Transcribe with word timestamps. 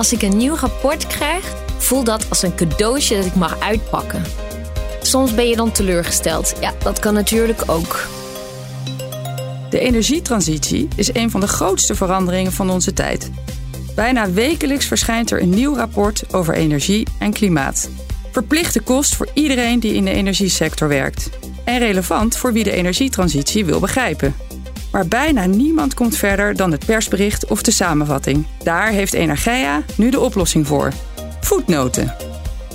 Als 0.00 0.12
ik 0.12 0.22
een 0.22 0.36
nieuw 0.36 0.54
rapport 0.54 1.06
krijg, 1.06 1.54
voelt 1.78 2.06
dat 2.06 2.28
als 2.28 2.42
een 2.42 2.54
cadeautje 2.54 3.16
dat 3.16 3.24
ik 3.24 3.34
mag 3.34 3.60
uitpakken. 3.60 4.22
Soms 5.02 5.34
ben 5.34 5.48
je 5.48 5.56
dan 5.56 5.72
teleurgesteld. 5.72 6.54
Ja, 6.60 6.72
dat 6.82 6.98
kan 6.98 7.14
natuurlijk 7.14 7.62
ook. 7.66 8.06
De 9.70 9.78
energietransitie 9.78 10.88
is 10.96 11.14
een 11.14 11.30
van 11.30 11.40
de 11.40 11.46
grootste 11.48 11.94
veranderingen 11.94 12.52
van 12.52 12.70
onze 12.70 12.92
tijd. 12.92 13.30
Bijna 13.94 14.30
wekelijks 14.30 14.86
verschijnt 14.86 15.30
er 15.30 15.42
een 15.42 15.50
nieuw 15.50 15.74
rapport 15.74 16.34
over 16.34 16.54
energie 16.54 17.06
en 17.18 17.32
klimaat. 17.32 17.90
Verplichte 18.32 18.80
kost 18.80 19.14
voor 19.14 19.28
iedereen 19.34 19.80
die 19.80 19.94
in 19.94 20.04
de 20.04 20.12
energiesector 20.12 20.88
werkt. 20.88 21.30
En 21.64 21.78
relevant 21.78 22.36
voor 22.36 22.52
wie 22.52 22.64
de 22.64 22.72
energietransitie 22.72 23.64
wil 23.64 23.80
begrijpen. 23.80 24.34
Maar 24.90 25.08
bijna 25.08 25.46
niemand 25.46 25.94
komt 25.94 26.16
verder 26.16 26.56
dan 26.56 26.72
het 26.72 26.86
persbericht 26.86 27.46
of 27.46 27.62
de 27.62 27.70
samenvatting. 27.70 28.46
Daar 28.62 28.88
heeft 28.88 29.12
Energia 29.12 29.82
nu 29.96 30.10
de 30.10 30.20
oplossing 30.20 30.66
voor. 30.66 30.92
Voetnoten. 31.40 32.14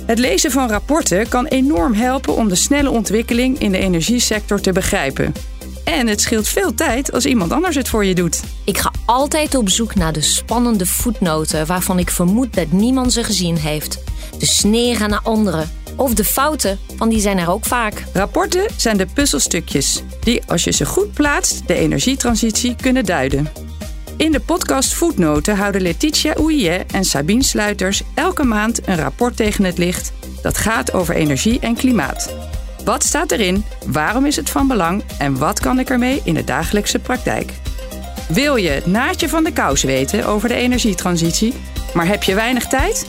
Het 0.06 0.18
lezen 0.18 0.50
van 0.50 0.68
rapporten 0.68 1.28
kan 1.28 1.46
enorm 1.46 1.92
helpen 1.92 2.36
om 2.36 2.48
de 2.48 2.54
snelle 2.54 2.90
ontwikkeling 2.90 3.58
in 3.58 3.72
de 3.72 3.78
energiesector 3.78 4.60
te 4.60 4.72
begrijpen. 4.72 5.34
En 5.84 6.06
het 6.06 6.20
scheelt 6.20 6.48
veel 6.48 6.74
tijd 6.74 7.12
als 7.12 7.26
iemand 7.26 7.52
anders 7.52 7.76
het 7.76 7.88
voor 7.88 8.04
je 8.04 8.14
doet. 8.14 8.42
Ik 8.64 8.78
ga 8.78 8.92
altijd 9.04 9.54
op 9.54 9.68
zoek 9.68 9.94
naar 9.94 10.12
de 10.12 10.20
spannende 10.20 10.86
voetnoten 10.86 11.66
waarvan 11.66 11.98
ik 11.98 12.10
vermoed 12.10 12.54
dat 12.54 12.72
niemand 12.72 13.12
ze 13.12 13.24
gezien 13.24 13.56
heeft. 13.56 14.02
De 14.38 14.46
sneren 14.46 15.10
naar 15.10 15.20
anderen. 15.22 15.70
Of 15.96 16.14
de 16.14 16.24
fouten, 16.24 16.78
want 16.96 17.10
die 17.10 17.20
zijn 17.20 17.38
er 17.38 17.50
ook 17.50 17.64
vaak. 17.64 18.04
Rapporten 18.12 18.66
zijn 18.76 18.96
de 18.96 19.06
puzzelstukjes 19.14 20.02
die, 20.20 20.42
als 20.46 20.64
je 20.64 20.70
ze 20.70 20.84
goed 20.84 21.12
plaatst, 21.12 21.68
de 21.68 21.74
energietransitie 21.74 22.76
kunnen 22.76 23.04
duiden. 23.04 23.48
In 24.16 24.32
de 24.32 24.40
podcast 24.40 24.94
Voetnoten 24.94 25.56
houden 25.56 25.82
Letitia 25.82 26.32
Ouillet 26.32 26.92
en 26.92 27.04
Sabine 27.04 27.42
Sluiters 27.42 28.02
elke 28.14 28.44
maand 28.44 28.88
een 28.88 28.96
rapport 28.96 29.36
tegen 29.36 29.64
het 29.64 29.78
licht 29.78 30.12
dat 30.42 30.58
gaat 30.58 30.92
over 30.92 31.14
energie 31.14 31.60
en 31.60 31.74
klimaat. 31.74 32.34
Wat 32.84 33.04
staat 33.04 33.30
erin? 33.30 33.64
Waarom 33.86 34.26
is 34.26 34.36
het 34.36 34.50
van 34.50 34.68
belang? 34.68 35.02
En 35.18 35.38
wat 35.38 35.60
kan 35.60 35.78
ik 35.78 35.90
ermee 35.90 36.20
in 36.24 36.34
de 36.34 36.44
dagelijkse 36.44 36.98
praktijk? 36.98 37.52
Wil 38.28 38.56
je 38.56 38.68
het 38.68 38.86
naadje 38.86 39.28
van 39.28 39.44
de 39.44 39.52
kous 39.52 39.82
weten 39.82 40.26
over 40.26 40.48
de 40.48 40.54
energietransitie, 40.54 41.54
maar 41.94 42.06
heb 42.06 42.22
je 42.22 42.34
weinig 42.34 42.66
tijd? 42.66 43.06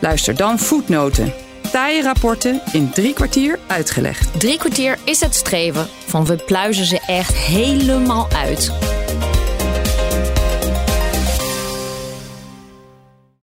Luister 0.00 0.36
dan 0.36 0.58
Voetnoten. 0.58 1.45
Taaie 1.76 2.02
rapporten 2.02 2.62
in 2.72 2.90
drie 2.90 3.12
kwartier 3.12 3.58
uitgelegd. 3.66 4.40
Drie 4.40 4.58
kwartier 4.58 4.98
is 5.04 5.20
het 5.20 5.34
streven 5.34 5.86
van 6.06 6.24
we 6.24 6.36
pluizen 6.36 6.84
ze 6.84 7.00
echt 7.06 7.34
helemaal 7.34 8.28
uit. 8.30 8.72